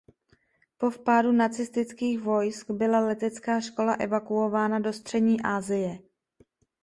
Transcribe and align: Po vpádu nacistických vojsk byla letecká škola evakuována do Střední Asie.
Po 0.77 0.89
vpádu 0.91 1.31
nacistických 1.31 2.19
vojsk 2.19 2.71
byla 2.71 2.99
letecká 2.99 3.59
škola 3.61 3.93
evakuována 3.93 4.79
do 4.79 4.93
Střední 4.93 5.41
Asie. 5.41 5.97